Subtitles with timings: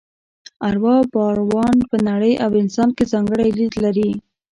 [0.67, 4.09] اروا باوران په نړۍ او انسان کې ځانګړی لید لري.